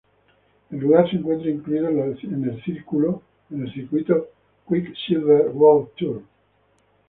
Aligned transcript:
El 0.71 0.79
lugar 0.79 1.07
se 1.07 1.17
encuentra 1.17 1.51
incluido 1.51 1.87
en 1.87 3.61
el 3.61 3.71
circuito 3.77 4.11
Quicksilver 4.67 5.49
World 5.49 5.89
Tour. 5.95 6.23